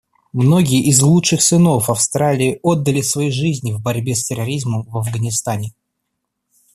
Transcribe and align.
Многие 0.33 0.81
из 0.85 0.99
лучших 1.03 1.43
сынов 1.43 1.91
Австралии 1.91 2.59
отдали 2.63 3.01
свои 3.01 3.29
жизни 3.29 3.71
в 3.71 3.83
борьбе 3.83 4.15
с 4.15 4.23
терроризмом 4.23 4.81
в 4.81 4.97
Афганистане. 4.97 5.75